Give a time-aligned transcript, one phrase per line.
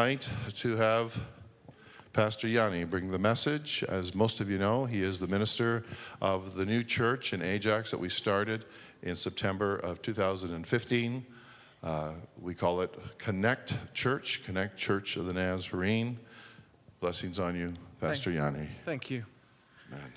[0.00, 1.20] Tonight to have
[2.12, 3.82] Pastor Yanni bring the message.
[3.88, 5.84] As most of you know, he is the minister
[6.22, 8.64] of the new church in Ajax that we started
[9.02, 11.26] in September of 2015.
[11.82, 16.16] Uh, we call it Connect Church, Connect Church of the Nazarene.
[17.00, 18.68] Blessings on you, Pastor Thank, Yanni.
[18.84, 19.24] Thank you.
[19.90, 20.12] Amen.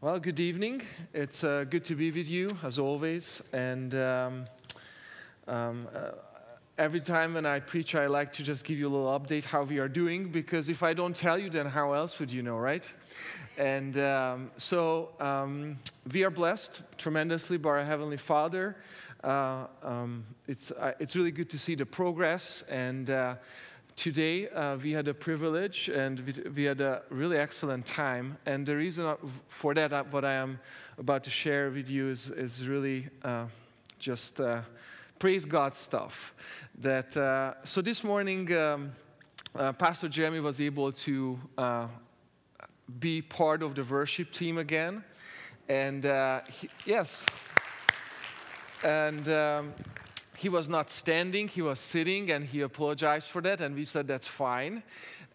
[0.00, 0.82] Well, good evening.
[1.14, 3.40] It's uh, good to be with you as always.
[3.52, 4.44] And um,
[5.46, 6.10] um, uh,
[6.78, 9.62] every time when I preach, I like to just give you a little update how
[9.62, 12.56] we are doing because if I don't tell you, then how else would you know,
[12.58, 12.92] right?
[13.56, 15.78] And um, so um,
[16.12, 18.76] we are blessed tremendously by our Heavenly Father.
[19.24, 22.62] Uh, um, it's, uh, it's really good to see the progress.
[22.68, 23.36] And uh,
[23.96, 28.36] today uh, we had a privilege and we, we, had a really excellent time.
[28.44, 29.14] And the reason
[29.48, 30.60] for that, uh, what I am
[30.98, 33.46] about to share with you, is, is really uh,
[33.98, 34.38] just
[35.18, 36.34] praise God stuff.
[36.80, 38.92] That uh, so this morning, um,
[39.54, 41.86] uh, Pastor Jeremy was able to uh,
[43.00, 45.02] be part of the worship team again,
[45.68, 47.24] and uh, he, yes,
[48.82, 49.28] and.
[49.28, 49.74] Um,
[50.38, 54.06] he was not standing, he was sitting, and he apologized for that, and we said
[54.06, 54.82] that's fine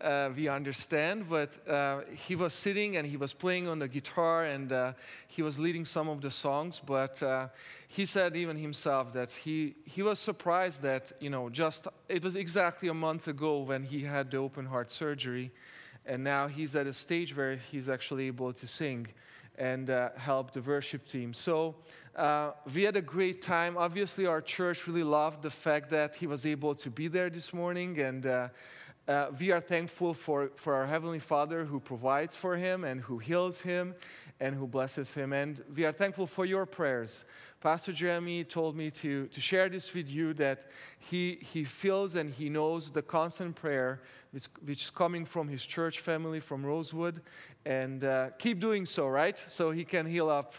[0.04, 4.46] uh, we understand, but uh, he was sitting and he was playing on the guitar
[4.46, 4.94] and uh,
[5.28, 6.82] he was leading some of the songs.
[6.86, 7.48] But uh,
[7.88, 12.36] he said even himself that he, he was surprised that, you know, just it was
[12.36, 15.52] exactly a month ago when he had the open heart surgery,
[16.06, 19.08] and now he's at a stage where he's actually able to sing
[19.58, 21.34] and uh, help the worship team.
[21.34, 21.76] So
[22.16, 23.78] uh, we had a great time.
[23.78, 27.54] Obviously, our church really loved the fact that he was able to be there this
[27.54, 28.26] morning and
[29.08, 33.18] uh, we are thankful for, for our Heavenly Father who provides for him and who
[33.18, 33.96] heals him
[34.40, 35.34] and who blesses him.
[35.34, 37.26] And we are thankful for your prayers.
[37.62, 42.30] Pastor Jeremy told me to, to share this with you that he, he feels and
[42.30, 47.22] he knows the constant prayer which, which is coming from his church family from Rosewood.
[47.66, 49.38] And uh, keep doing so, right?
[49.38, 50.56] So he can heal up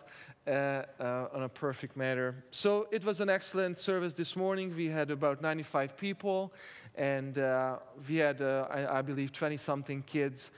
[0.46, 2.34] uh, uh, on a perfect matter.
[2.50, 4.74] So it was an excellent service this morning.
[4.74, 6.52] We had about 95 people
[6.94, 7.76] and uh,
[8.08, 10.50] we had, uh, I, I, believe, 20 something kids.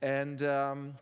[0.00, 0.94] And um,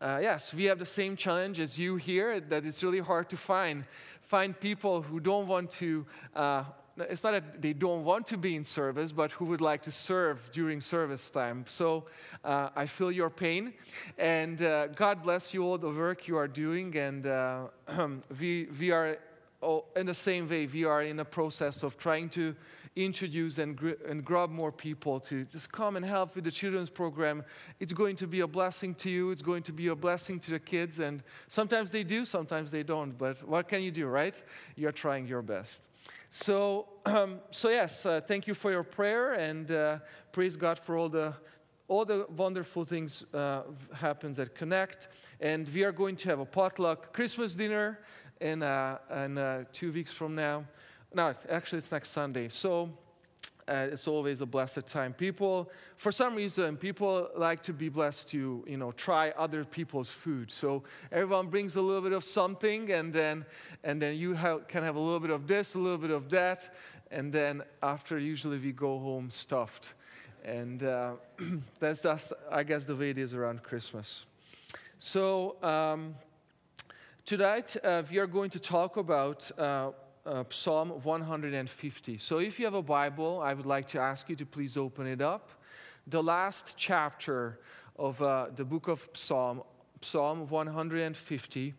[0.00, 3.36] uh, yes, we have the same challenge as you here that it's really hard to
[3.36, 3.84] find
[4.22, 6.06] find people who don't want to.
[6.98, 9.82] Uh, it's not that they don't want to be in service, but who would like
[9.82, 11.64] to serve during service time.
[11.66, 12.04] So
[12.44, 13.72] uh, I feel your pain,
[14.18, 16.96] and uh, God bless you all the work you are doing.
[16.96, 17.24] And
[18.40, 19.18] we we are
[19.96, 20.66] in the same way.
[20.66, 22.54] We are in a process of trying to
[22.96, 26.90] introduce and, gr- and grab more people to just come and help with the children's
[26.90, 27.44] program.
[27.80, 30.50] It's going to be a blessing to you, it's going to be a blessing to
[30.52, 33.16] the kids, and sometimes they do, sometimes they don't.
[33.16, 34.40] But what can you do, right?
[34.76, 35.88] You're trying your best.
[36.30, 39.98] So, um, so yes, uh, thank you for your prayer and uh,
[40.32, 41.34] praise God for all the
[41.88, 45.08] all the wonderful things uh, happens at Connect,
[45.40, 47.98] and we are going to have a potluck Christmas dinner
[48.40, 50.64] in, uh, in uh, two weeks from now.
[51.14, 52.48] No, actually, it's next Sunday.
[52.48, 52.90] So
[53.68, 55.12] uh, it's always a blessed time.
[55.12, 60.10] People, for some reason, people like to be blessed to, you know, try other people's
[60.10, 60.50] food.
[60.50, 63.44] So everyone brings a little bit of something, and then,
[63.84, 66.28] and then you have, can have a little bit of this, a little bit of
[66.30, 66.74] that,
[67.10, 69.94] and then after, usually we go home stuffed.
[70.44, 71.12] And uh,
[71.78, 74.26] that's just, I guess, the way it is around Christmas.
[74.98, 76.14] So um,
[77.24, 79.50] tonight uh, we are going to talk about
[80.24, 82.18] uh, Psalm 150.
[82.18, 85.06] So if you have a Bible, I would like to ask you to please open
[85.06, 85.50] it up.
[86.06, 87.60] The last chapter
[87.96, 89.62] of uh, the book of Psalm,
[90.00, 91.74] Psalm 150.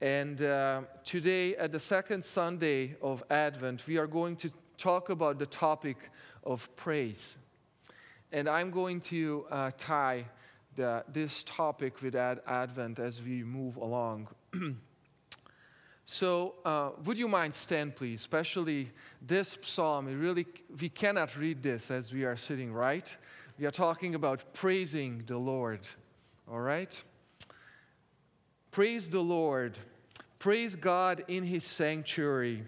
[0.00, 5.38] And uh, today, at the second Sunday of Advent, we are going to talk about
[5.38, 5.96] the topic
[6.44, 7.36] of praise.
[8.32, 10.26] And I'm going to uh, tie
[10.74, 14.28] the, this topic with Advent as we move along.
[16.08, 18.20] So, uh, would you mind stand, please?
[18.20, 18.90] Especially
[19.20, 20.06] this psalm.
[20.06, 20.46] really,
[20.80, 23.14] we cannot read this as we are sitting, right?
[23.58, 25.80] We are talking about praising the Lord.
[26.48, 27.02] All right?
[28.70, 29.78] Praise the Lord.
[30.38, 32.62] Praise God in His sanctuary.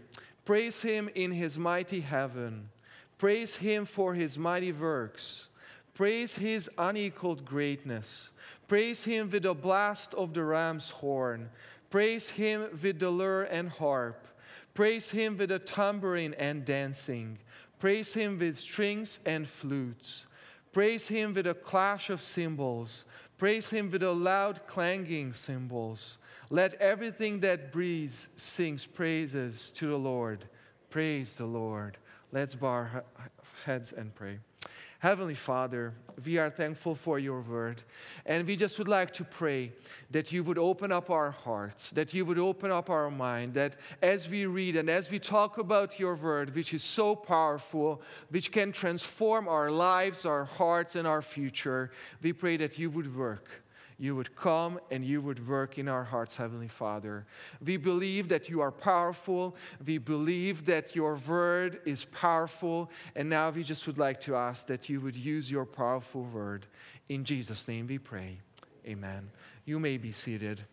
[0.45, 2.71] Praise Him in His mighty heaven.
[3.19, 5.49] Praise Him for His mighty works.
[5.95, 8.33] Praise His unequaled greatness.
[8.67, 11.51] Praise Him with the blast of the ram's horn.
[11.91, 14.27] Praise him with the lyre and harp.
[14.75, 17.39] Praise him with the tambourine and dancing.
[17.79, 20.27] Praise him with strings and flutes.
[20.73, 23.05] Praise him with a clash of cymbals.
[23.39, 26.19] Praise him with a loud clanging cymbals.
[26.51, 30.45] Let everything that breathes sing praises to the Lord.
[30.91, 31.99] Praise the Lord.
[32.33, 33.05] Let's bow our
[33.65, 34.39] heads and pray.
[35.01, 37.85] Heavenly Father, we are thankful for your word.
[38.27, 39.73] And we just would like to pray
[40.11, 43.77] that you would open up our hearts, that you would open up our mind, that
[44.03, 48.51] as we read and as we talk about your word, which is so powerful, which
[48.51, 53.63] can transform our lives, our hearts, and our future, we pray that you would work
[53.99, 57.27] you would come and you would work in our hearts, Heavenly Father.
[57.65, 59.57] We believe that you are powerful.
[59.85, 62.91] We believe that your word is powerful.
[63.17, 66.67] And now we just would like to ask that you would use your powerful word.
[67.09, 68.39] In Jesus' name we pray.
[68.87, 69.31] Amen.
[69.65, 70.65] You may be seated.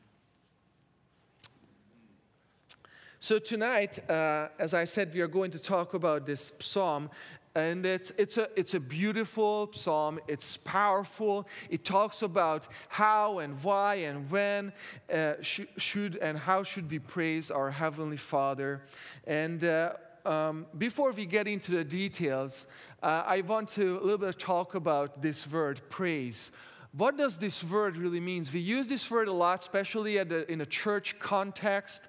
[3.19, 7.09] So, tonight, uh, as I said, we are going to talk about this psalm.
[7.55, 10.19] And it's, it's, a, it's a beautiful psalm.
[10.27, 11.47] It's powerful.
[11.69, 14.73] It talks about how and why and when
[15.11, 18.81] uh, sh- should and how should we praise our Heavenly Father.
[19.25, 19.93] And uh,
[20.25, 22.67] um, before we get into the details,
[23.01, 26.51] uh, I want to a little bit talk about this word, praise.
[26.91, 28.45] What does this word really mean?
[28.53, 32.03] We use this word a lot, especially the, in a church context.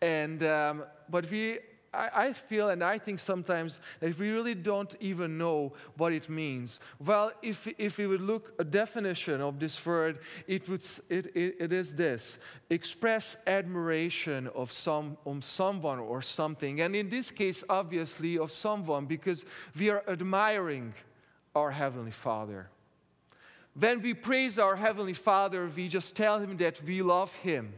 [0.00, 1.58] And, um, but we
[1.94, 6.12] I, I feel and I think sometimes that if we really don't even know what
[6.12, 6.80] it means.
[6.98, 11.56] Well, if, if we would look a definition of this word, it, would, it, it,
[11.58, 12.38] it is this
[12.70, 16.80] express admiration of some, of someone or something.
[16.80, 19.44] And in this case, obviously, of someone, because
[19.78, 20.94] we are admiring
[21.54, 22.68] our Heavenly Father.
[23.78, 27.72] When we praise our Heavenly Father, we just tell Him that we love Him.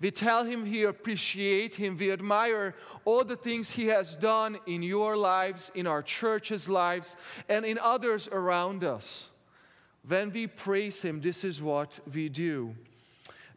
[0.00, 1.96] We tell him we appreciate him.
[1.96, 2.74] We admire
[3.04, 7.16] all the things he has done in your lives, in our church's lives,
[7.48, 9.30] and in others around us.
[10.06, 12.74] When we praise him, this is what we do.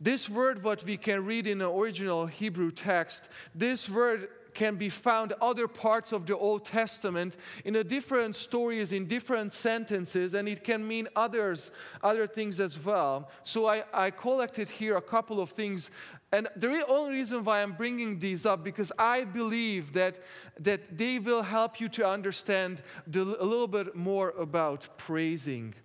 [0.02, 4.90] This word, what we can read in the original Hebrew text, this word can be
[4.90, 10.48] found other parts of the Old Testament in a different stories, in different sentences, and
[10.48, 11.72] it can mean others,
[12.02, 13.30] other things as well.
[13.44, 15.90] So I, I collected here a couple of things.
[16.32, 20.20] And the only reason why I'm bringing these up because I believe that,
[20.60, 25.76] that they will help you to understand the, a little bit more about praising.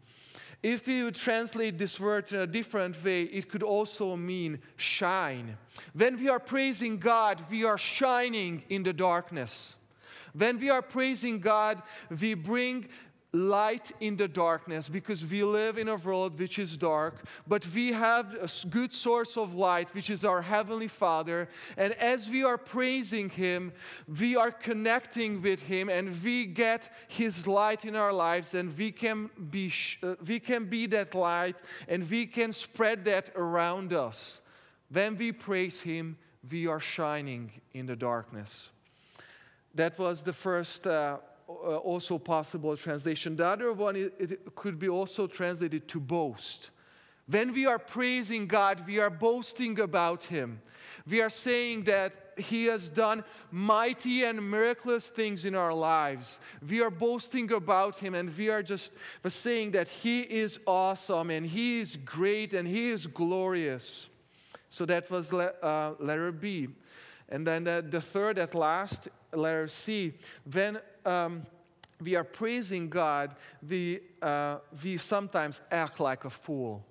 [0.63, 5.57] If you translate this word in a different way, it could also mean shine.
[5.93, 9.77] When we are praising God, we are shining in the darkness.
[10.33, 11.83] When we are praising God,
[12.21, 12.89] we bring
[13.33, 17.93] light in the darkness because we live in a world which is dark, but we
[17.93, 21.49] have a good source of light, which is our Heavenly Father.
[21.77, 23.73] And as we are praising Him,
[24.19, 28.91] we are connecting with Him and we get His light in our lives, and we
[28.91, 29.71] can be,
[30.03, 34.41] uh, we can be that light and we can spread that around us.
[34.91, 36.17] When we praise Him,
[36.51, 38.71] we are shining in the darkness.
[39.75, 40.87] That was the first.
[40.87, 43.37] Uh, also possible translation.
[43.37, 46.71] The other one, it, could be also translated to boast.
[47.27, 50.61] When we are praising God, we are boasting about Him.
[51.07, 56.41] We are saying that He has done mighty and miraculous things in our lives.
[56.67, 58.93] We are boasting about Him and we are just
[59.27, 64.09] saying that He is awesome and He is great and He is glorious.
[64.69, 66.69] So that was uh, letter B.
[67.29, 70.15] And then the, the third, at last, letter C.
[70.51, 70.79] When
[71.09, 71.47] um,
[72.01, 73.35] we are praising God,
[73.67, 76.85] we, uh, we sometimes act like a fool.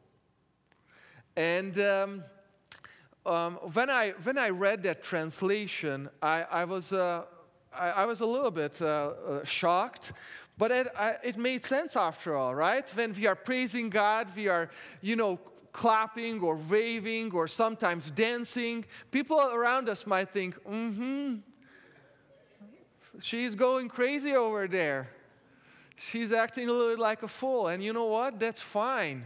[1.36, 2.24] And um,
[3.26, 7.24] um, when, I, when I read that translation, I, I was, uh,
[7.74, 10.14] I, I, was a little bit uh, uh shocked.
[10.58, 12.90] But it, I, it made sense after all, right?
[12.96, 14.72] When we are praising God, we are,
[15.02, 15.40] you know,
[15.72, 18.84] clapping or waving or sometimes dancing.
[19.12, 21.36] People around us might think, mm hmm,
[23.20, 25.10] she's going crazy over there.
[25.96, 27.68] She's acting a little like a fool.
[27.68, 28.40] And you know what?
[28.40, 29.26] That's fine.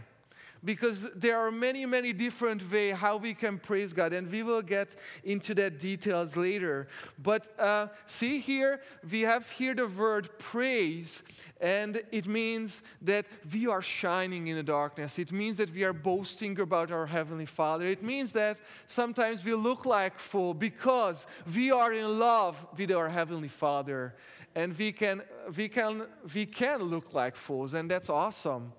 [0.64, 4.62] Because there are many, many different ways how we can praise God, and we will
[4.62, 6.86] get into that details later.
[7.20, 11.24] But uh, see here, we have here the word praise,
[11.60, 15.18] and it means that we are shining in the darkness.
[15.18, 17.86] It means that we are boasting about our Heavenly Father.
[17.86, 23.08] It means that sometimes we look like fool because we are in love with our
[23.08, 24.14] Heavenly Father.
[24.54, 25.22] And we can,
[25.56, 26.02] we can,
[26.34, 28.72] we can look like fools, and that's awesome.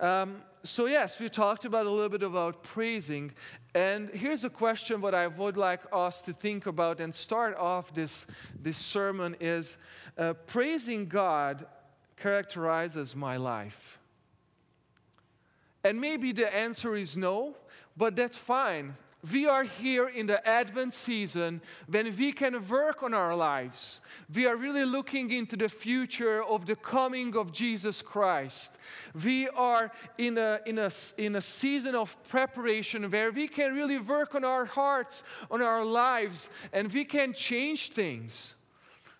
[0.00, 3.32] Um, so, yes, we talked about a little bit about praising.
[3.74, 7.94] And here's a question what I would like us to think about and start off
[7.94, 8.26] this,
[8.60, 9.78] this sermon is
[10.18, 11.66] uh, praising God
[12.16, 13.98] characterizes my life?
[15.84, 17.54] And maybe the answer is no,
[17.96, 18.96] but that's fine.
[19.32, 24.00] We are here in the Advent season when we can work on our lives.
[24.32, 28.78] We are really looking into the future of the coming of Jesus Christ.
[29.24, 33.98] We are in a, in a, in a season of preparation where we can really
[33.98, 38.54] work on our hearts, on our lives, and we can change things.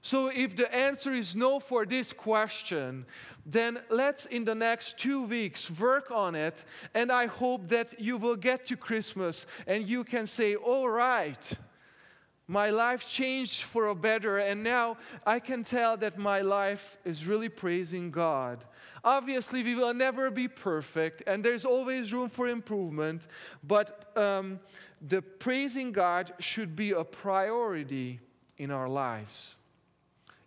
[0.06, 3.06] So, if the answer is no for this question,
[3.44, 6.64] then let's in the next two weeks work on it.
[6.94, 11.52] And I hope that you will get to Christmas and you can say, All right,
[12.46, 14.96] my life changed for a better, and now
[15.26, 18.64] I can tell that my life is really praising God.
[19.02, 23.26] Obviously, we will never be perfect, and there's always room for improvement,
[23.64, 24.60] but um,
[25.02, 28.20] the praising God should be a priority
[28.56, 29.56] in our lives.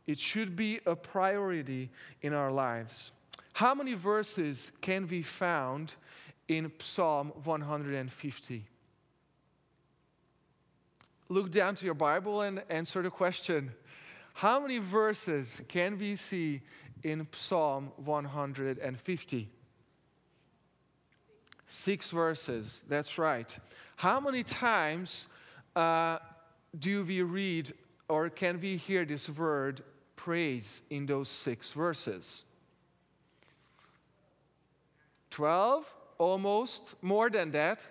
[0.10, 1.92] It should be a priority
[2.24, 3.12] in our lives.
[3.54, 5.94] How many verses can be found
[6.48, 8.66] in Psalm 150?
[11.30, 13.72] Look down to your Bible and answer the question.
[14.34, 16.62] How many verses can we see
[17.04, 19.48] in Psalm 150?
[21.68, 23.60] Six verses, that's right.
[23.96, 25.28] How many times
[25.75, 26.18] uh,
[26.80, 27.72] do we read
[28.08, 29.84] or can we hear this word
[30.19, 32.43] praise in those six verses?
[35.29, 35.85] 12,
[36.17, 37.88] almost, more than that.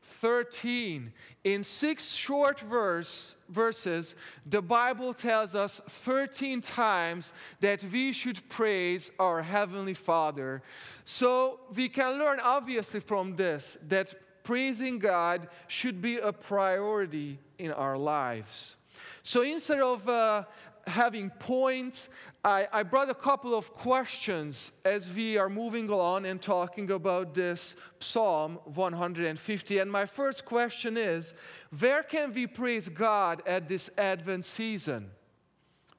[0.00, 1.12] 13.
[1.44, 4.14] In six short verse, verses,
[4.46, 10.62] the Bible tells us 13 times that we should praise our Heavenly Father.
[11.04, 17.72] So we can learn, obviously, from this that praising God should be a priority in
[17.72, 18.76] our lives.
[19.22, 20.44] So instead of uh,
[20.88, 22.08] having points,
[22.44, 27.34] I, I brought a couple of questions as we are moving on and talking about
[27.34, 29.78] this Psalm 150.
[29.78, 31.34] And my first question is
[31.78, 35.10] where can we praise God at this Advent season?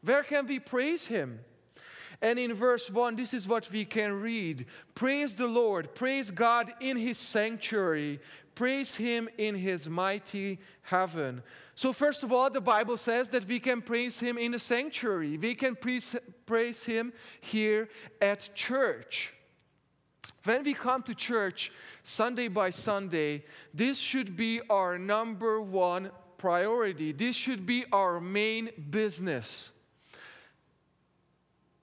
[0.01, 1.39] Where can we praise Him?
[2.21, 4.65] And in verse 1, this is what we can read
[4.95, 8.19] Praise the Lord, praise God in His sanctuary,
[8.55, 11.41] praise Him in His mighty heaven.
[11.79, 15.37] So, first of all, the Bible says that we can praise Him in the sanctuary,
[15.37, 16.13] we can praise,
[16.45, 17.87] praise Him here
[18.21, 19.33] at church.
[20.43, 21.71] When we come to church
[22.03, 27.13] Sunday by Sunday, this should be our number one priority.
[27.13, 29.71] This should be our main business.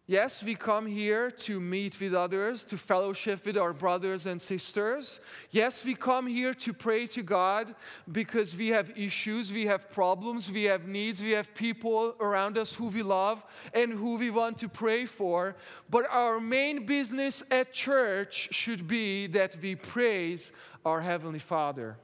[0.09, 5.19] Yes, we come here to meet with others, to fellowship with our brothers and sisters.
[5.51, 7.75] Yes, we come here to pray to God
[8.13, 12.73] because we have issues, we have problems, we have needs, we have people around us
[12.73, 13.43] who we love
[13.75, 15.57] and who we want to pray for.
[15.91, 20.53] But our main business at church should be that we praise
[20.85, 21.97] our Heavenly Father.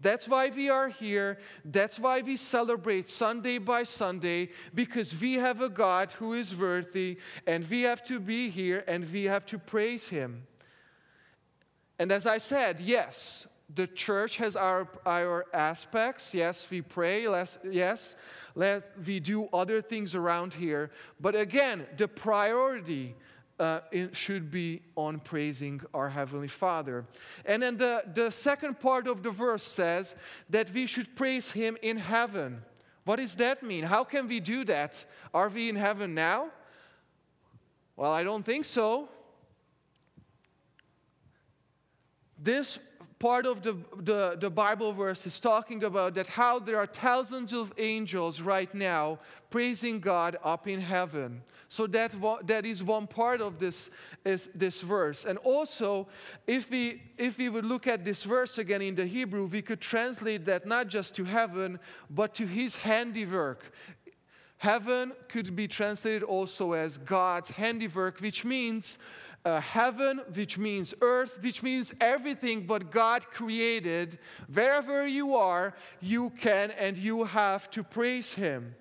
[0.00, 1.38] That's why we are here.
[1.64, 7.18] That's why we celebrate Sunday by Sunday, because we have a God who is worthy,
[7.46, 10.46] and we have to be here and we have to praise Him.
[11.98, 16.34] And as I said, yes, the church has our, our aspects.
[16.34, 17.26] Yes, we pray.
[17.70, 18.16] yes,
[18.54, 20.90] let, we do other things around here.
[21.20, 23.14] But again, the priority
[23.60, 23.80] uh,
[24.12, 27.04] should be on praising our Heavenly Father.
[27.44, 30.14] And then the, the second part of the verse says
[30.48, 32.62] that we should praise Him in heaven.
[33.04, 33.84] What does that mean?
[33.84, 35.04] How can we do that?
[35.34, 36.48] Are we in heaven now?
[37.96, 39.08] Well, I don't think so.
[42.38, 42.78] This
[43.20, 47.52] part of the, the, the, Bible verse is talking about that how there are thousands
[47.52, 49.18] of angels right now
[49.50, 51.42] praising God up in heaven.
[51.68, 53.90] So that, that is one part of this,
[54.24, 55.26] is this verse.
[55.26, 56.08] And also,
[56.46, 59.80] if we, if we would look at this verse again in the Hebrew, we could
[59.80, 63.70] translate that not just to heaven, but to his handiwork.
[64.60, 68.98] Heaven could be translated also as God's handiwork, which means
[69.46, 74.18] uh, heaven, which means earth, which means everything what God created.
[74.52, 78.74] Wherever you are, you can and you have to praise Him.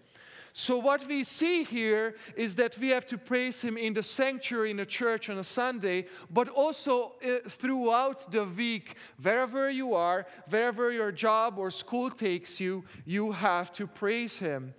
[0.51, 4.71] So, what we see here is that we have to praise Him in the sanctuary,
[4.71, 10.25] in the church on a Sunday, but also uh, throughout the week, wherever you are,
[10.49, 14.73] wherever your job or school takes you, you have to praise Him.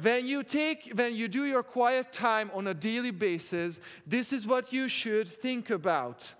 [0.00, 4.46] When you take, when you do your quiet time on a daily basis, this is
[4.46, 6.34] what you should think about.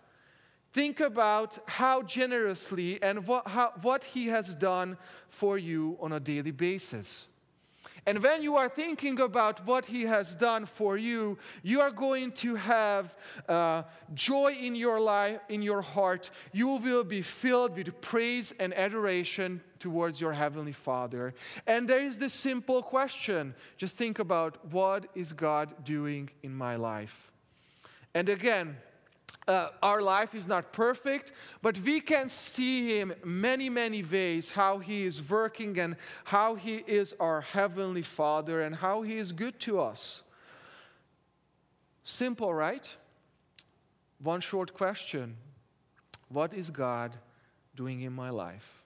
[0.72, 4.96] Think about how generously and what, how, what He has done
[5.28, 7.28] for you on a daily basis.
[8.04, 12.32] And when you are thinking about what He has done for you, you are going
[12.32, 13.16] to have
[13.48, 16.32] uh, joy in your life, in your heart.
[16.52, 21.32] You will be filled with praise and adoration towards your Heavenly Father.
[21.66, 26.74] And there is this simple question just think about what is God doing in my
[26.74, 27.30] life?
[28.14, 28.76] And again,
[29.48, 31.32] uh, our life is not perfect,
[31.62, 36.76] but we can see Him many, many ways how He is working and how He
[36.86, 40.22] is our Heavenly Father and how He is good to us.
[42.02, 42.96] Simple, right?
[44.20, 45.36] One short question
[46.28, 47.16] What is God
[47.74, 48.81] doing in my life?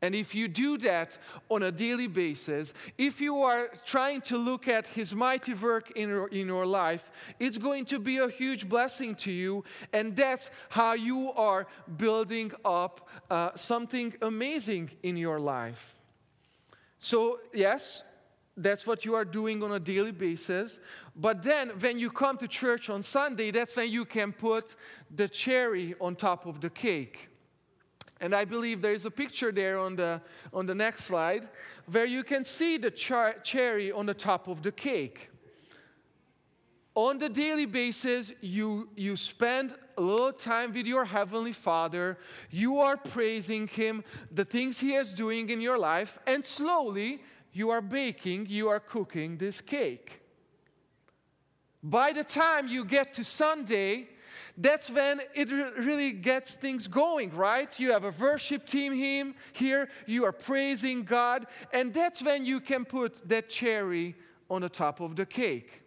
[0.00, 4.68] And if you do that on a daily basis, if you are trying to look
[4.68, 8.68] at His mighty work in your, in your life, it's going to be a huge
[8.68, 9.64] blessing to you.
[9.92, 15.96] And that's how you are building up uh, something amazing in your life.
[17.00, 18.04] So, yes,
[18.56, 20.78] that's what you are doing on a daily basis.
[21.16, 24.76] But then, when you come to church on Sunday, that's when you can put
[25.14, 27.27] the cherry on top of the cake.
[28.20, 30.20] And I believe there is a picture there on the,
[30.52, 31.48] on the next slide
[31.90, 35.30] where you can see the char- cherry on the top of the cake.
[36.94, 42.18] On the daily basis, you, you spend a little time with your Heavenly Father.
[42.50, 47.22] You are praising Him, the things He is doing in your life, and slowly
[47.52, 50.22] you are baking, you are cooking this cake.
[51.82, 54.08] By the time you get to Sunday,
[54.56, 57.78] that's when it really gets things going, right?
[57.78, 58.92] You have a worship team
[59.52, 64.14] here, you are praising God, and that's when you can put that cherry
[64.50, 65.82] on the top of the cake.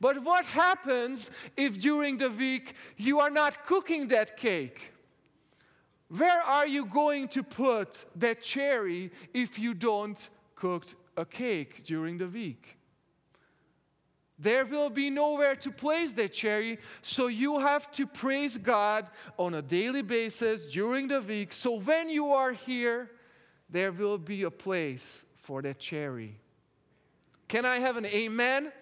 [0.00, 4.92] But what happens if during the week you are not cooking that cake?
[6.08, 10.84] Where are you going to put that cherry if you don't cook
[11.16, 12.76] a cake during the week?
[14.44, 19.08] There will be nowhere to place that cherry, so you have to praise God
[19.38, 21.50] on a daily basis during the week.
[21.54, 23.10] So when you are here,
[23.70, 26.38] there will be a place for that cherry.
[27.48, 28.64] Can I have an amen?
[28.64, 28.72] amen?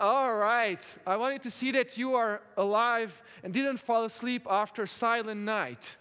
[0.00, 0.82] All right.
[1.06, 5.98] I wanted to see that you are alive and didn't fall asleep after Silent Night.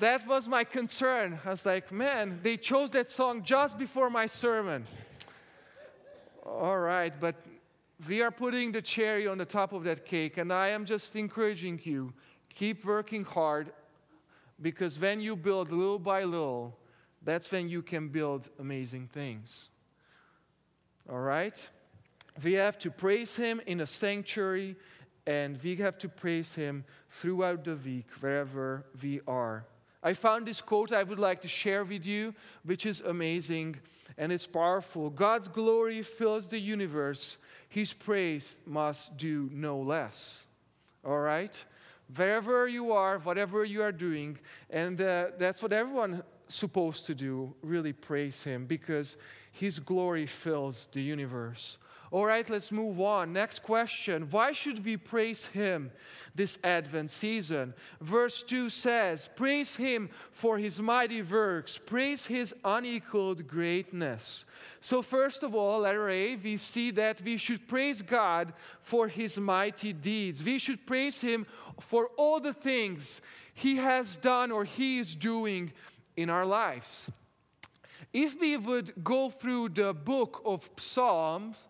[0.00, 1.38] that was my concern.
[1.44, 4.88] I was like, man, they chose that song just before my sermon.
[6.44, 7.36] All right, but
[8.06, 11.16] we are putting the cherry on the top of that cake, and I am just
[11.16, 12.12] encouraging you
[12.54, 13.72] keep working hard
[14.60, 16.76] because when you build little by little,
[17.22, 19.70] that's when you can build amazing things.
[21.10, 21.68] All right?
[22.42, 24.76] We have to praise Him in a sanctuary,
[25.26, 29.64] and we have to praise Him throughout the week, wherever we are.
[30.02, 33.76] I found this quote I would like to share with you, which is amazing
[34.16, 35.10] and it's powerful.
[35.10, 37.36] God's glory fills the universe,
[37.68, 40.46] His praise must do no less.
[41.04, 41.64] All right?
[42.14, 44.38] Wherever you are, whatever you are doing,
[44.70, 49.16] and uh, that's what everyone's supposed to do really praise Him because
[49.52, 51.78] His glory fills the universe.
[52.10, 53.32] All right, let's move on.
[53.32, 55.90] Next question Why should we praise Him
[56.34, 57.74] this Advent season?
[58.00, 64.44] Verse 2 says, Praise Him for His mighty works, praise His unequaled greatness.
[64.80, 69.38] So, first of all, letter A, we see that we should praise God for His
[69.40, 70.44] mighty deeds.
[70.44, 71.46] We should praise Him
[71.80, 73.20] for all the things
[73.54, 75.72] He has done or He is doing
[76.16, 77.10] in our lives.
[78.12, 81.66] If we would go through the book of Psalms,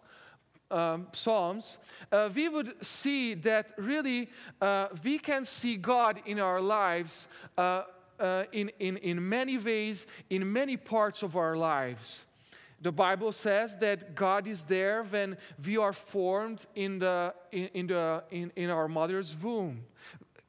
[0.74, 1.78] um, Psalms,
[2.10, 4.28] uh, we would see that really
[4.60, 7.82] uh, we can see God in our lives uh,
[8.18, 12.26] uh, in, in, in many ways, in many parts of our lives.
[12.80, 17.86] The Bible says that God is there when we are formed in, the, in, in,
[17.86, 19.84] the, in, in our mother's womb.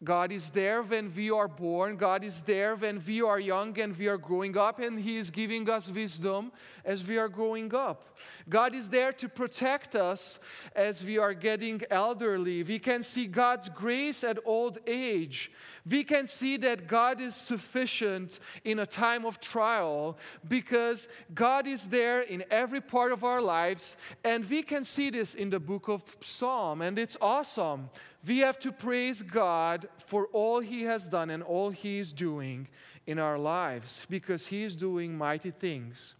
[0.06, 1.98] God is there when we are born.
[1.98, 5.30] God is there when we are young and we are growing up, and He is
[5.30, 6.52] giving us wisdom
[6.86, 8.16] as we are growing up.
[8.48, 10.40] God is there to protect us
[10.76, 12.64] as we are getting elderly.
[12.64, 15.52] We can see God's grace at old age.
[15.90, 21.88] We can see that God is sufficient in a time of trial because God is
[21.88, 25.88] there in every part of our lives, and we can see this in the book
[25.88, 27.90] of Psalm, and it's awesome
[28.28, 32.68] we have to praise God for all He has done and all He is doing
[33.06, 36.16] in our lives because He is doing mighty things.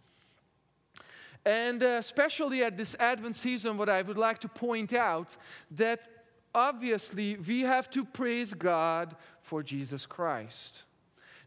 [1.44, 5.36] And uh, especially at this Advent season, what I would like to point out
[5.70, 6.08] that
[6.54, 10.82] obviously we have to praise God for Jesus Christ.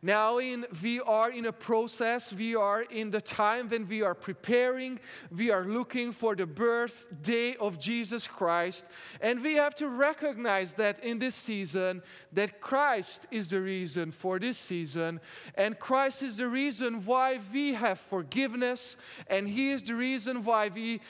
[0.02, 4.16] Now, in, we are in a process, we are in the time when we are
[4.16, 4.98] preparing,
[5.30, 8.86] we are looking for the birthday of Jesus Christ,
[9.20, 14.40] and we have to recognize that in this season, that Christ is the reason for
[14.40, 15.20] this season,
[15.56, 18.96] and Christ is the reason why we have forgiveness,
[19.28, 21.02] and He is the reason why we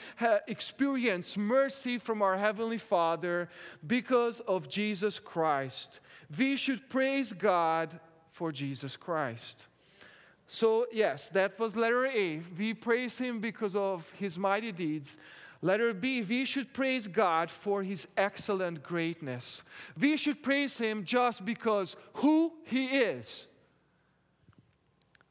[0.48, 3.48] experience mercy from our Heavenly Father
[3.86, 6.00] because of Jesus Christ.
[6.36, 8.00] We should praise God
[8.40, 9.66] for Jesus Christ.
[10.46, 12.40] So, yes, that was letter A.
[12.58, 15.18] We praise him because of his mighty deeds.
[15.60, 19.62] Letter B, we should praise God for his excellent greatness.
[20.00, 23.46] We should praise him just because who he is.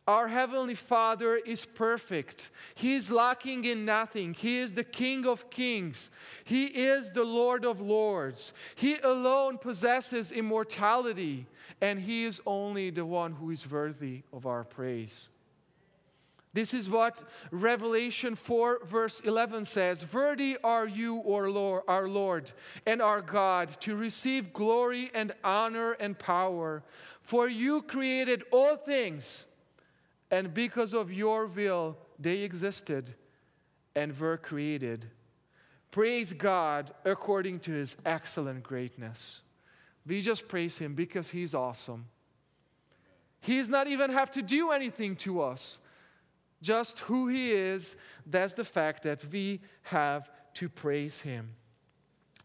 [0.10, 2.50] Our Heavenly Father is perfect.
[2.74, 4.34] He is lacking in nothing.
[4.34, 6.10] He is the King of kings.
[6.44, 8.52] He is the Lord of lords.
[8.74, 11.46] He alone possesses immortality
[11.80, 15.30] and He is only the one who is worthy of our praise.
[16.54, 21.22] This is what Revelation 4, verse 11 says Worthy are you,
[21.88, 22.52] our Lord
[22.88, 26.82] and our God, to receive glory and honor and power.
[27.22, 29.46] For you created all things,
[30.32, 33.14] and because of your will, they existed
[33.96, 35.06] and were created.
[35.92, 39.42] Praise God according to his excellent greatness.
[40.10, 42.08] We just praise Him because He's awesome.
[43.42, 45.80] He does not even have to do anything to us.
[46.62, 51.52] Just who He is, that's the fact that we have to praise Him.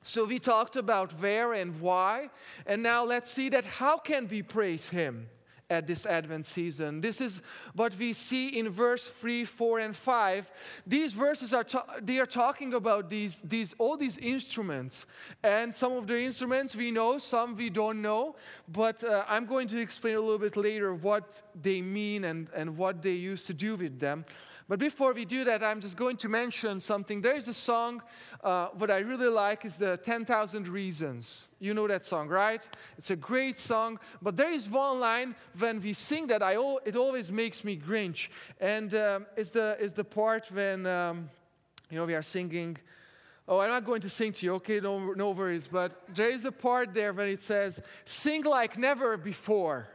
[0.02, 2.28] So we talked about where and why,
[2.66, 5.28] and now let's see that how can we praise Him?
[5.74, 7.00] At this Advent season.
[7.00, 7.42] This is
[7.74, 10.50] what we see in verse 3, 4, and 5.
[10.86, 15.06] These verses are ta- they are talking about these, these all these instruments.
[15.42, 18.36] And some of the instruments we know, some we don't know.
[18.68, 22.76] But uh, I'm going to explain a little bit later what they mean and, and
[22.76, 24.24] what they used to do with them.
[24.66, 27.20] But before we do that, I'm just going to mention something.
[27.20, 28.02] There is a song,
[28.42, 31.48] uh, what I really like is the 10,000 Reasons.
[31.60, 32.66] You know that song, right?
[32.96, 36.54] It's a great song, but there is one line when we sing that, I,
[36.86, 38.28] it always makes me grinch.
[38.58, 41.28] And um, it's, the, it's the part when, um,
[41.90, 42.78] you know, we are singing.
[43.46, 44.80] Oh, I'm not going to sing to you, okay?
[44.80, 45.66] No, no worries.
[45.66, 49.88] But there is a part there when it says, Sing like never before.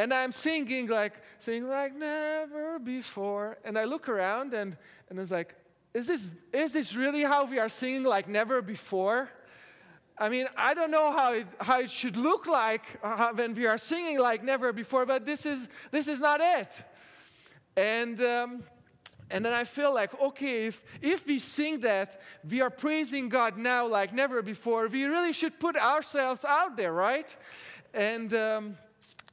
[0.00, 3.58] And I'm singing like, singing like never before.
[3.66, 4.74] And I look around and,
[5.10, 5.54] and it's like,
[5.92, 9.28] is this, is this really how we are singing like never before?
[10.16, 13.66] I mean, I don't know how it, how it should look like uh, when we
[13.66, 16.82] are singing like never before, but this is, this is not it.
[17.76, 18.62] And, um,
[19.30, 23.58] and then I feel like, okay, if, if we sing that, we are praising God
[23.58, 27.36] now like never before, we really should put ourselves out there, right?
[27.92, 28.78] And um,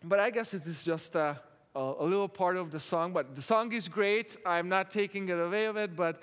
[0.03, 1.39] but I guess it is just a,
[1.75, 3.13] a, little part of the song.
[3.13, 4.37] But the song is great.
[4.45, 6.21] I'm not taking it away of it, but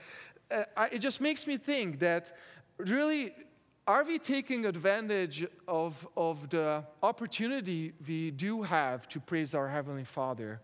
[0.50, 2.32] uh, it just makes me think that
[2.78, 3.34] really,
[3.86, 10.04] are we taking advantage of, of the opportunity we do have to praise our Heavenly
[10.04, 10.60] Father?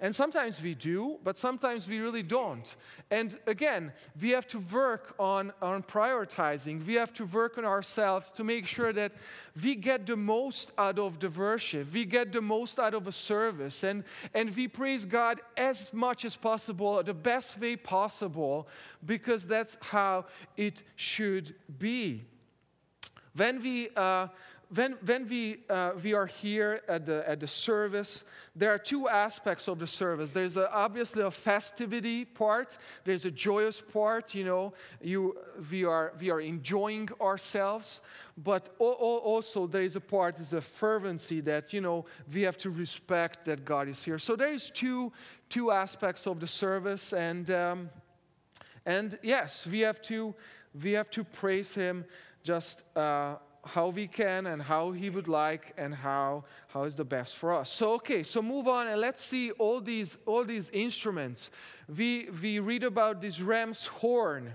[0.00, 2.74] And sometimes we do, but sometimes we really don't.
[3.10, 6.84] And again, we have to work on, on prioritizing.
[6.86, 9.12] We have to work on ourselves to make sure that
[9.62, 13.12] we get the most out of the worship, we get the most out of a
[13.12, 14.04] service, and,
[14.34, 18.68] and we praise God as much as possible, the best way possible,
[19.04, 20.26] because that's how
[20.56, 22.24] it should be.
[23.36, 24.28] When we uh,
[24.74, 28.24] when, when we, uh, we are here at the, at the service,
[28.56, 30.32] there are two aspects of the service.
[30.32, 35.36] There's a, obviously a festivity part, there's a joyous part, you know, you,
[35.70, 38.00] we, are, we are enjoying ourselves,
[38.38, 42.70] but also there is a part, is a fervency that, you know, we have to
[42.70, 44.18] respect that God is here.
[44.18, 45.12] So there is two,
[45.50, 47.90] two aspects of the service, and, um,
[48.86, 50.34] and yes, we have to,
[50.82, 52.04] we have to praise Him
[52.42, 57.04] just uh, how we can and how he would like and how how is the
[57.04, 57.70] best for us.
[57.70, 61.50] So okay so move on and let's see all these all these instruments.
[61.88, 64.52] We we read about this ram's horn.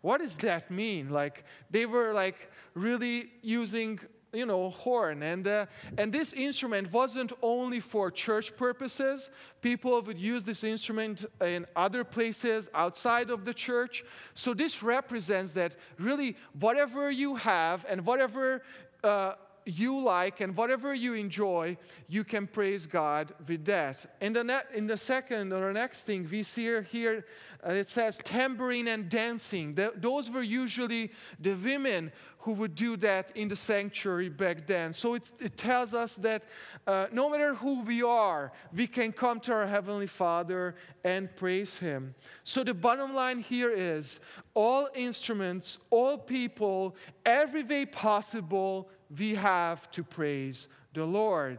[0.00, 1.10] What does that mean?
[1.10, 4.00] Like they were like really using
[4.32, 5.22] you know, horn.
[5.22, 5.66] And, uh,
[5.98, 9.30] and this instrument wasn't only for church purposes.
[9.60, 14.04] People would use this instrument in other places outside of the church.
[14.34, 18.62] So this represents that really whatever you have and whatever
[19.04, 19.34] uh,
[19.64, 21.76] you like and whatever you enjoy,
[22.08, 24.04] you can praise God with that.
[24.20, 27.26] In the, in the second or the next thing, we see here,
[27.66, 29.74] uh, it says tambourine and dancing.
[29.74, 34.92] The, those were usually the women who would do that in the sanctuary back then.
[34.92, 36.42] So it tells us that
[36.88, 41.78] uh, no matter who we are, we can come to our Heavenly Father and praise
[41.78, 42.16] Him.
[42.42, 44.18] So the bottom line here is
[44.54, 51.58] all instruments, all people, every way possible, we have to praise the Lord.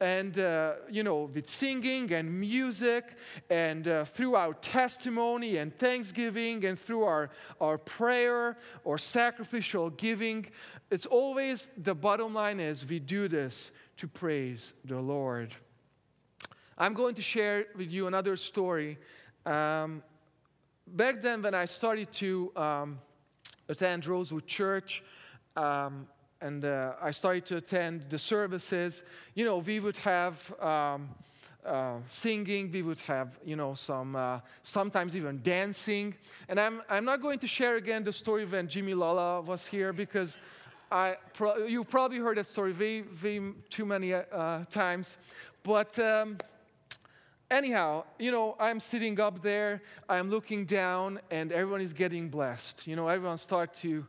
[0.00, 3.04] And uh, you know with singing and music
[3.50, 10.46] and uh, through our testimony and thanksgiving and through our, our prayer or sacrificial giving
[10.90, 15.54] it's always the bottom line is we do this to praise the lord.
[16.78, 18.98] I'm going to share with you another story.
[19.44, 20.02] Um,
[20.86, 22.98] back then when i started to um,
[23.68, 25.04] attend rosewood church
[25.56, 26.08] um,
[26.40, 29.02] and uh, I started to attend the services,
[29.34, 31.10] you know, we would have um,
[31.64, 36.14] uh, singing, we would have, you know, some, uh, sometimes even dancing.
[36.48, 39.92] And I'm, I'm not going to share again the story when Jimmy Lala was here
[39.92, 40.38] because
[40.90, 45.18] I pro- you probably heard that story way, way too many uh, times.
[45.62, 46.38] But um,
[47.50, 52.86] anyhow, you know, I'm sitting up there, I'm looking down, and everyone is getting blessed.
[52.86, 54.06] You know, everyone start to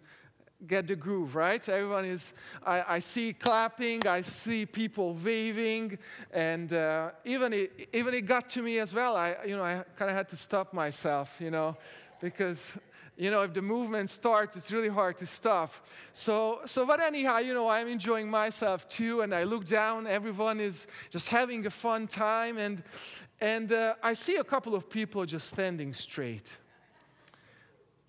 [0.67, 1.67] get the groove, right?
[1.67, 2.33] Everyone is,
[2.65, 5.97] I, I see clapping, I see people waving,
[6.31, 9.15] and uh, even, it, even it got to me as well.
[9.15, 11.75] I, you know, I kind of had to stop myself, you know,
[12.21, 12.77] because,
[13.17, 15.73] you know, if the movement starts, it's really hard to stop.
[16.13, 20.59] So, so but anyhow, you know, I'm enjoying myself too, and I look down, everyone
[20.59, 22.83] is just having a fun time, and,
[23.39, 26.55] and uh, I see a couple of people just standing straight.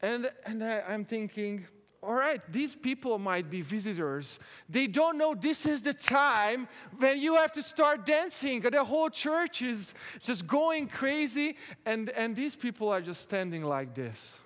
[0.03, 1.67] And, and I, I'm thinking,
[2.03, 4.41] all right, these people might be visitors.
[4.69, 6.67] They don't know this is the time
[6.99, 8.61] when you have to start dancing.
[8.61, 13.95] The whole church is just going crazy, and, and these people are just standing like
[13.95, 14.37] this.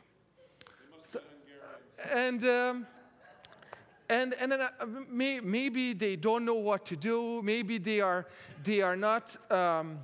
[1.03, 1.21] So,
[2.13, 2.87] and, um,
[4.11, 4.69] and, and then uh,
[5.09, 7.41] may, maybe they don't know what to do.
[7.43, 8.27] Maybe they are,
[8.65, 9.35] they are not.
[9.51, 10.01] Um,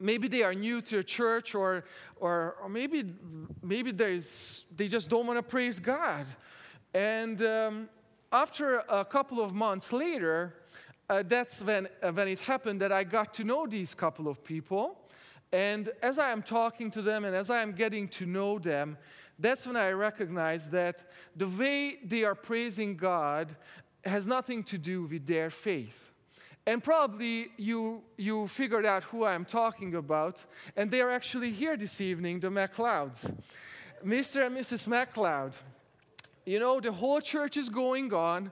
[0.00, 1.84] maybe they are new to the church or,
[2.16, 3.04] or, or maybe,
[3.62, 6.26] maybe there's, they just don't want to praise God.
[6.94, 7.88] And um,
[8.32, 10.54] after a couple of months later,
[11.08, 14.42] uh, that's when, uh, when it happened that I got to know these couple of
[14.44, 14.98] people.
[15.52, 18.96] And as I am talking to them and as I am getting to know them,
[19.38, 21.04] that's when I recognize that
[21.36, 23.54] the way they are praising God
[24.04, 26.12] has nothing to do with their faith.
[26.66, 30.44] And probably you, you figured out who I'm talking about,
[30.76, 33.34] and they are actually here this evening, the MacLeods.
[34.04, 34.46] Mr.
[34.46, 34.86] and Mrs.
[34.86, 35.56] MacLeod
[36.44, 38.50] you know, the whole church is going on,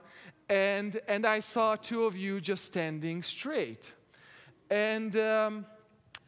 [0.49, 3.93] and, and I saw two of you just standing straight.
[4.69, 5.65] And, um,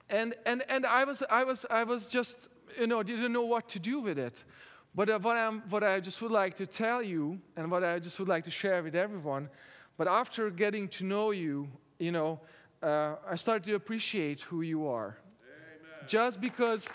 [0.10, 2.50] and, and, and I, was, I, was, I was just,
[2.80, 4.44] you know, didn't know what to do with it.
[4.96, 8.00] But uh, what, I'm, what I just would like to tell you, and what I
[8.00, 9.50] just would like to share with everyone,
[9.98, 11.68] but after getting to know you,
[12.00, 12.40] you know,
[12.82, 15.18] uh, I started to appreciate who you are.
[15.42, 16.08] Amen.
[16.08, 16.90] Just because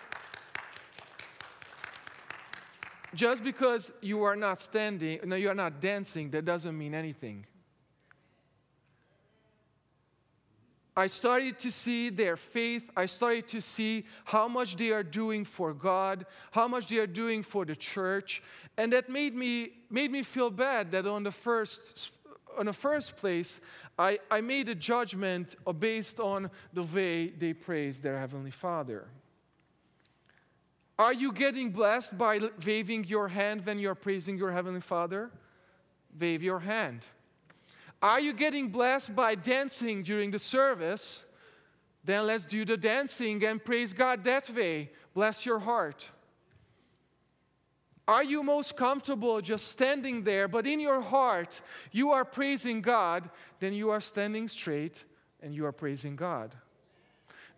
[3.14, 7.47] just because you are not standing, no, you are not dancing, that doesn't mean anything.
[10.99, 12.90] I started to see their faith.
[12.97, 17.07] I started to see how much they are doing for God, how much they are
[17.07, 18.42] doing for the church.
[18.77, 22.11] And that made me, made me feel bad that on the first,
[22.59, 23.61] on the first place,
[23.97, 29.07] I, I made a judgment based on the way they praise their Heavenly Father.
[30.98, 35.30] Are you getting blessed by waving your hand when you're praising your Heavenly Father?
[36.18, 37.06] Wave your hand.
[38.02, 41.24] Are you getting blessed by dancing during the service?
[42.04, 44.90] Then let's do the dancing and praise God that way.
[45.14, 46.11] Bless your heart.
[48.08, 51.61] Are you most comfortable just standing there, but in your heart
[51.92, 53.28] you are praising God?
[53.61, 55.04] Then you are standing straight
[55.42, 56.54] and you are praising God.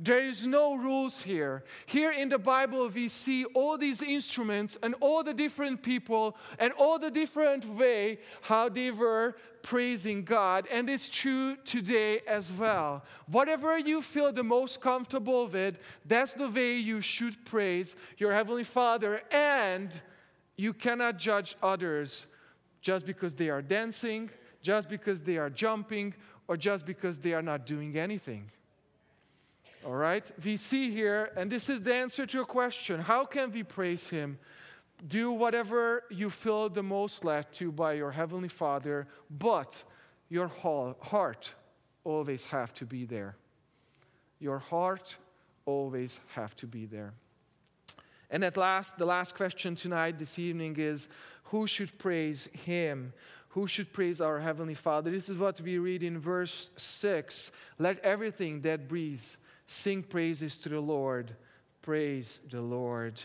[0.02, 1.62] There is no rules here.
[1.84, 6.72] Here in the Bible, we see all these instruments and all the different people and
[6.78, 10.66] all the different way how they were praising God.
[10.70, 13.04] And it's true today as well.
[13.26, 18.64] Whatever you feel the most comfortable with, that's the way you should praise your Heavenly
[18.64, 19.20] Father.
[19.30, 20.00] And
[20.56, 22.26] you cannot judge others
[22.80, 24.30] just because they are dancing,
[24.62, 26.14] just because they are jumping,
[26.48, 28.50] or just because they are not doing anything.
[29.84, 30.30] All right?
[30.44, 34.08] We see here, and this is the answer to your question how can we praise
[34.08, 34.38] Him?
[35.06, 39.82] Do whatever you feel the most led to by your Heavenly Father, but
[40.28, 41.54] your heart
[42.04, 43.36] always have to be there.
[44.38, 45.16] Your heart
[45.64, 47.12] always have to be there.
[48.30, 51.08] And at last, the last question tonight, this evening, is
[51.44, 53.12] who should praise him?
[53.50, 55.10] Who should praise our Heavenly Father?
[55.10, 57.50] This is what we read in verse 6.
[57.78, 59.36] Let everything that breathes
[59.70, 61.36] sing praises to the Lord.
[61.80, 63.22] Praise the Lord.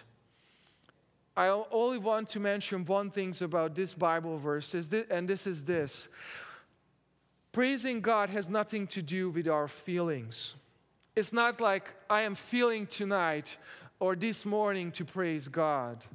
[1.36, 4.74] I only want to mention one thing about this Bible verse,
[5.10, 6.08] and this is this.
[7.52, 10.56] Praising God has nothing to do with our feelings.
[11.16, 13.58] It's not like I am feeling tonight
[14.00, 16.06] or this morning to praise God.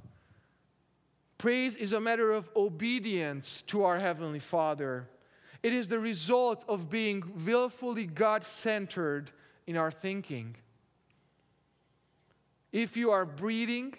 [1.38, 5.08] Praise is a matter of obedience to our Heavenly Father.
[5.62, 9.32] It is the result of being willfully God centered
[9.66, 10.56] in our thinking.
[12.72, 13.94] If you are breathing,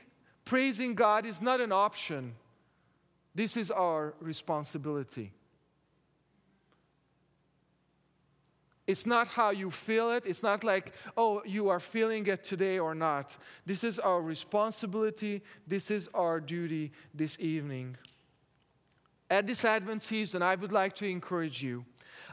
[0.46, 2.36] praising God is not an option,
[3.36, 5.32] this is our responsibility.
[8.88, 10.24] It's not how you feel it.
[10.26, 13.38] It's not like, oh, you are feeling it today or not.
[13.66, 15.42] This is our responsibility.
[15.66, 17.96] This is our duty this evening.
[19.30, 21.86] At this Advent season, I would like to encourage you.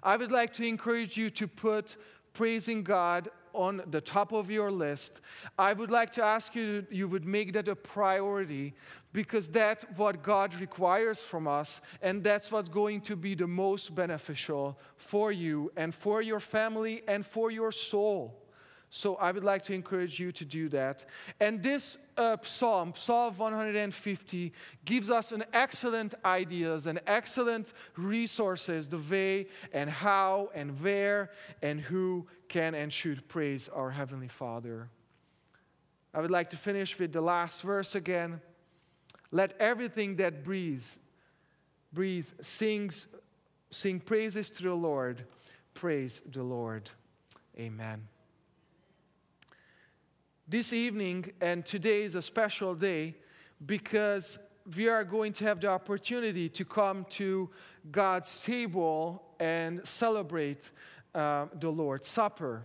[0.02, 1.96] I would like to encourage you to put
[2.38, 5.20] praising God on the top of your list,
[5.58, 8.74] I would like to ask you you would make that a priority
[9.12, 13.92] because that's what God requires from us and that's what's going to be the most
[13.92, 18.47] beneficial for you and for your family and for your soul.
[18.90, 21.04] So I would like to encourage you to do that.
[21.40, 24.52] And this uh, psalm, Psalm 150,
[24.86, 31.30] gives us an excellent ideas and excellent resources, the way and how and where
[31.62, 34.88] and who can and should praise our Heavenly Father.
[36.14, 38.40] I would like to finish with the last verse again.
[39.30, 40.98] Let everything that breathes,
[41.92, 43.06] breathe, sings,
[43.70, 45.26] sing praises to the Lord.
[45.74, 46.90] Praise the Lord.
[47.58, 48.08] Amen.
[50.50, 53.16] This evening and today is a special day
[53.66, 54.38] because
[54.74, 57.50] we are going to have the opportunity to come to
[57.92, 60.70] God's table and celebrate
[61.14, 62.62] uh, the Lord's Supper.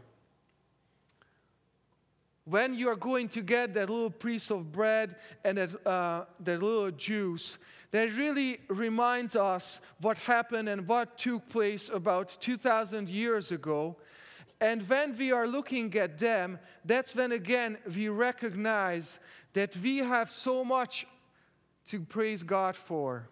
[2.46, 6.64] When you are going to get that little piece of bread and that, uh, that
[6.64, 7.58] little juice,
[7.92, 13.98] that really reminds us what happened and what took place about 2,000 years ago.
[14.60, 19.20] And when we are looking at them, that's when again we recognize
[19.54, 21.06] that we have so much
[21.88, 23.28] to praise God for.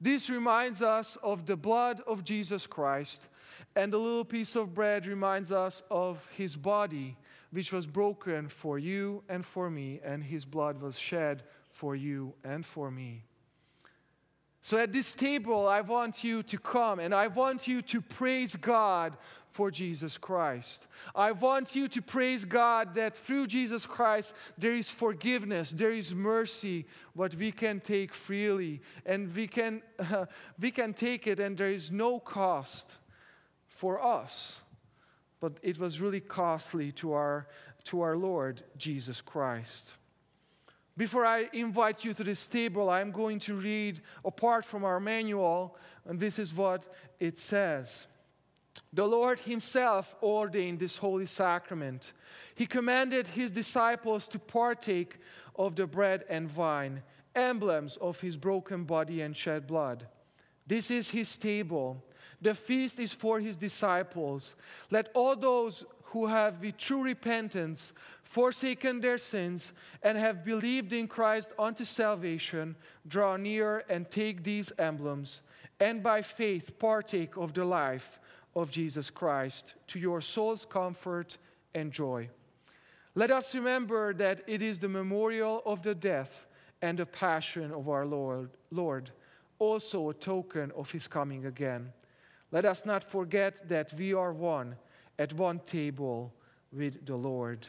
[0.00, 3.28] This reminds us of the blood of Jesus Christ
[3.76, 7.16] and the little piece of bread reminds us of his body,
[7.50, 12.34] which was broken for you and for me, and his blood was shed for you
[12.42, 13.24] and for me.
[14.62, 18.56] So at this table, I want you to come and I want you to praise
[18.56, 19.16] God
[19.50, 20.86] for Jesus Christ.
[21.14, 26.14] I want you to praise God that through Jesus Christ there is forgiveness, there is
[26.14, 30.26] mercy, what we can take freely, and we can, uh,
[30.60, 32.96] we can take it, and there is no cost
[33.66, 34.60] for us,
[35.40, 37.48] but it was really costly to our,
[37.84, 39.94] to our Lord Jesus Christ.
[41.00, 45.78] Before I invite you to this table, I'm going to read apart from our manual,
[46.04, 48.06] and this is what it says.
[48.92, 52.12] The Lord Himself ordained this holy sacrament.
[52.54, 55.16] He commanded His disciples to partake
[55.56, 57.02] of the bread and wine,
[57.34, 60.06] emblems of His broken body and shed blood.
[60.66, 62.04] This is His table.
[62.42, 64.54] The feast is for his disciples.
[64.90, 67.92] Let all those who have with true repentance
[68.24, 72.74] forsaken their sins and have believed in Christ unto salvation
[73.06, 75.42] draw near and take these emblems,
[75.78, 78.18] and by faith partake of the life
[78.56, 81.38] of Jesus Christ to your soul's comfort
[81.74, 82.28] and joy.
[83.14, 86.46] Let us remember that it is the memorial of the death
[86.82, 89.12] and the passion of our Lord, Lord
[89.60, 91.92] also a token of his coming again.
[92.50, 94.74] Let us not forget that we are one
[95.20, 96.32] at one table
[96.72, 97.68] with the Lord.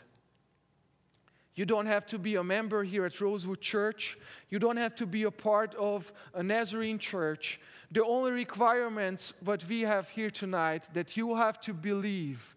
[1.54, 4.18] You don't have to be a member here at Rosewood Church.
[4.50, 7.60] You don't have to be a part of a Nazarene church.
[7.92, 12.56] The only requirements what we have here tonight that you have to believe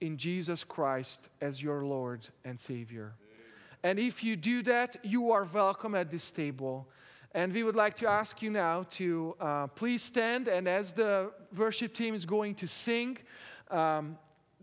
[0.00, 3.12] in Jesus Christ as your Lord and Savior.
[3.82, 6.88] And if you do that, you are welcome at this table.
[7.32, 11.30] And we would like to ask you now to uh, please stand, and as the
[11.54, 13.18] worship team is going to sing,
[13.70, 14.18] um,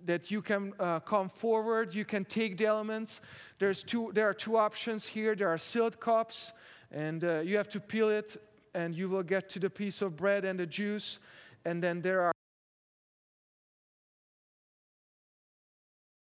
[0.06, 3.22] that you can uh, come forward, you can take the elements.
[3.60, 5.36] There's two, there are two options here.
[5.36, 6.54] There are sealed cups,
[6.92, 8.42] and uh, you have to peel it,
[8.74, 11.20] and you will get to the piece of bread and the juice.
[11.66, 12.32] and then there are